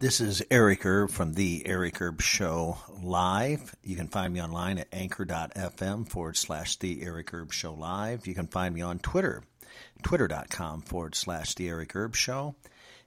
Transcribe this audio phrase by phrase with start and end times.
[0.00, 3.74] This is Eric Erb from the Eric Erb Show Live.
[3.82, 8.24] You can find me online at anchor.fm forward slash the Eric Erb Show Live.
[8.24, 9.42] You can find me on Twitter,
[10.04, 12.54] twitter.com forward slash the Eric Erb Show,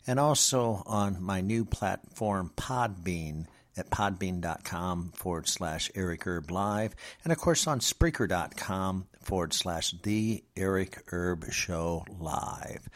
[0.06, 3.46] and also on my new platform, Podbean,
[3.78, 10.44] at podbean.com forward slash Eric Erb Live, and of course on Spreaker.com forward slash the
[10.58, 12.89] Eric Erb Show Live.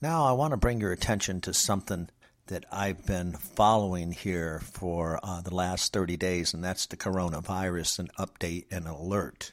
[0.00, 2.10] Now, I want to bring your attention to something
[2.50, 8.00] that I've been following here for uh, the last 30 days, and that's the coronavirus
[8.00, 9.52] and update and alert.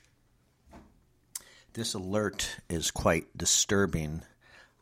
[1.74, 4.24] This alert is quite disturbing.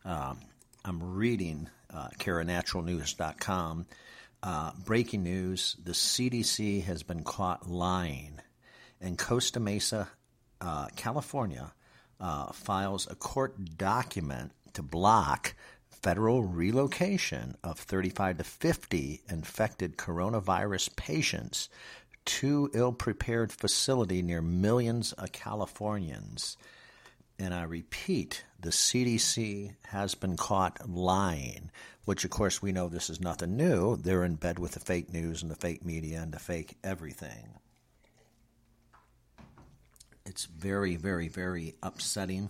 [0.05, 0.39] Um,
[0.85, 3.85] I'm reading uh, CaraNaturalNews.com.
[4.41, 8.39] Uh, breaking news the CDC has been caught lying.
[9.01, 10.07] And Costa Mesa,
[10.61, 11.73] uh, California,
[12.21, 15.53] uh, files a court document to block
[16.01, 21.69] federal relocation of 35 to 50 infected coronavirus patients
[22.25, 26.57] to ill-prepared facility near millions of Californians.
[27.37, 31.69] And I repeat, the CDC has been caught lying,
[32.05, 33.95] which of course we know this is nothing new.
[33.95, 37.59] They're in bed with the fake news and the fake media and the fake everything.
[40.25, 42.49] It's very, very, very upsetting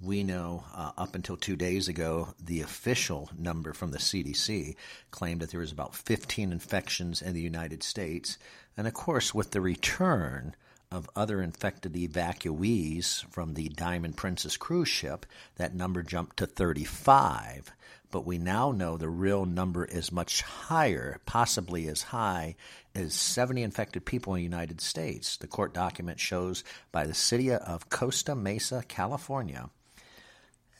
[0.00, 4.76] we know uh, up until two days ago, the official number from the CDC
[5.10, 8.38] claimed that there was about 15 infections in the United States.
[8.76, 10.54] And of course, with the return
[10.92, 15.26] of other infected evacuees from the Diamond Princess cruise ship,
[15.56, 17.72] that number jumped to 35.
[18.12, 22.54] But we now know the real number is much higher, possibly as high
[22.94, 25.36] as 70 infected people in the United States.
[25.36, 29.68] The court document shows by the city of Costa Mesa, California,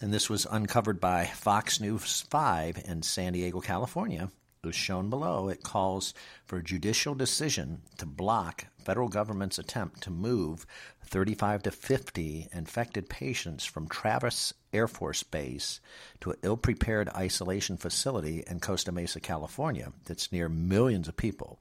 [0.01, 4.31] and this was uncovered by Fox News 5 in San Diego, California.
[4.63, 5.49] It was shown below.
[5.49, 10.67] It calls for a judicial decision to block federal government's attempt to move
[11.05, 15.81] 35 to 50 infected patients from Travis Air Force Base
[16.21, 21.61] to an ill prepared isolation facility in Costa Mesa, California, that's near millions of people.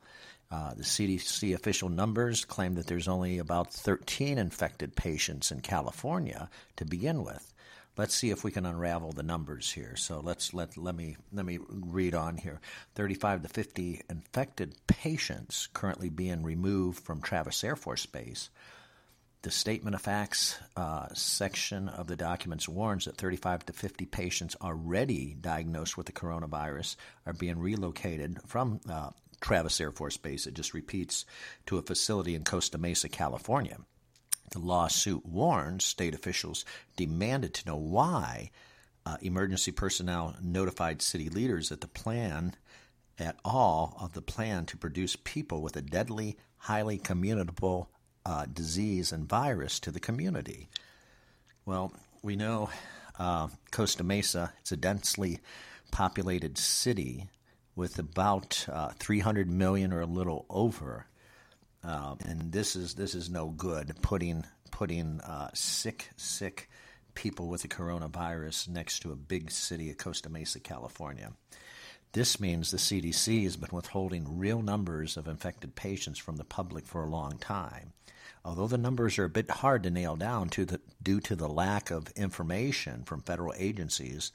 [0.49, 6.49] Uh, the CDC official numbers claim that there's only about 13 infected patients in California
[6.77, 7.53] to begin with
[7.97, 9.95] let's see if we can unravel the numbers here.
[9.95, 12.61] So let's let let me let me read on here.
[12.95, 18.49] 35 to 50 infected patients currently being removed from Travis Air Force Base.
[19.43, 24.55] The statement of facts uh, section of the documents warns that 35 to 50 patients
[24.61, 30.47] already diagnosed with the coronavirus are being relocated from uh, Travis Air Force Base.
[30.47, 31.25] It just repeats
[31.67, 33.77] to a facility in Costa Mesa, California.
[34.51, 36.63] The lawsuit warns state officials
[36.95, 38.51] demanded to know why
[39.05, 42.55] uh, emergency personnel notified city leaders that the plan
[43.19, 47.89] at all of the plan to produce people with a deadly, highly communicable
[48.25, 50.69] uh, disease and virus to the community.
[51.65, 52.69] Well, we know
[53.17, 55.39] uh, Costa Mesa, it's a densely
[55.91, 57.27] populated city
[57.75, 61.07] with about uh, 300 million or a little over
[61.87, 63.95] uh, and this is this is no good.
[64.01, 66.69] Putting putting uh, sick sick
[67.15, 71.31] people with the coronavirus next to a big city of Costa Mesa, California.
[72.11, 76.85] This means the CDC has been withholding real numbers of infected patients from the public
[76.85, 77.93] for a long time.
[78.45, 81.49] Although the numbers are a bit hard to nail down to the, due to the
[81.49, 84.31] lack of information from federal agencies,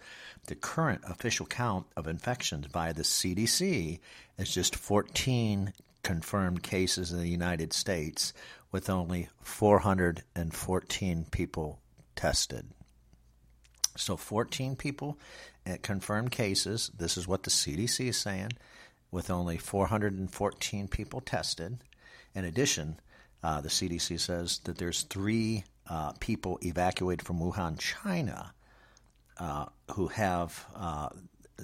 [0.47, 4.01] the current official count of infections by the CDC
[4.39, 8.33] is just 14 confirmed cases in the United States
[8.71, 11.81] with only 414 people
[12.17, 12.67] tested.
[13.97, 15.19] So 14 people
[15.67, 16.91] at confirmed cases.
[16.97, 18.53] This is what the CDC is saying,
[19.11, 21.79] with only 414 people tested.
[22.35, 22.99] In addition,
[23.43, 28.55] uh, the CDC says that there's three uh, people evacuated from Wuhan, China,
[29.39, 31.11] uh, who have uh,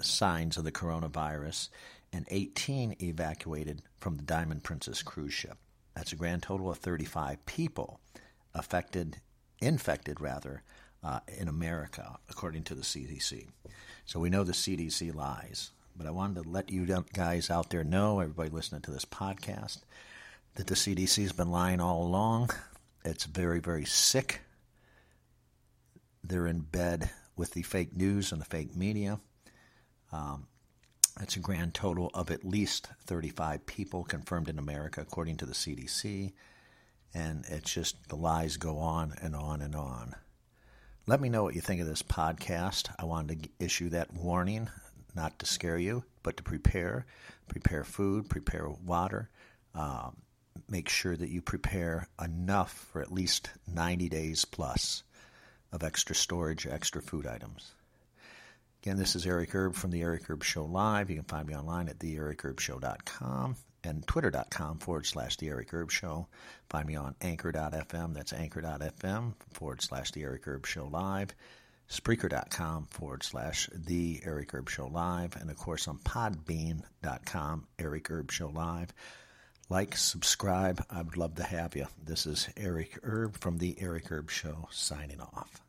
[0.05, 1.69] signs of the coronavirus,
[2.13, 5.59] and 18 evacuated from the Diamond Princess cruise ship.
[5.95, 8.01] That's a grand total of 35 people
[8.55, 9.17] affected,
[9.61, 10.63] infected rather,
[11.03, 13.49] uh, in America, according to the CDC.
[14.05, 15.71] So we know the CDC lies.
[15.99, 19.81] But I wanted to let you guys out there know, everybody listening to this podcast,
[20.55, 22.51] that the CDC has been lying all along.
[23.05, 24.43] It's very, very sick.
[26.23, 29.19] They're in bed with the fake news and the fake media.
[30.13, 30.47] Um,
[31.19, 35.55] that's a grand total of at least 35 people confirmed in America, according to the
[35.55, 36.33] CDC.
[37.15, 40.15] And it's just the lies go on and on and on.
[41.07, 42.91] Let me know what you think of this podcast.
[42.99, 44.69] I wanted to issue that warning
[45.15, 47.07] not to scare you, but to prepare.
[47.49, 49.31] Prepare food, prepare water.
[49.75, 50.17] Um,
[50.69, 55.03] make sure that you prepare enough for at least 90 days plus
[55.73, 57.73] of extra storage, extra food items.
[58.83, 61.11] Again, this is Eric Erb from the Eric Erb Show Live.
[61.11, 66.29] You can find me online at theericerbshow.com and twitter.com forward slash the Eric Erb Show.
[66.71, 68.15] Find me on anchor.fm.
[68.15, 71.35] That's anchor.fm forward slash the Eric Erb Show Live.
[71.91, 75.37] Spreaker.com forward slash the Eric Erb Show Live.
[75.37, 78.93] And of course on podbean.com, Eric Erb Show Live.
[79.71, 80.85] Like, subscribe.
[80.89, 81.87] I would love to have you.
[82.03, 85.63] This is Eric Erb from the Eric Erb Show signing off.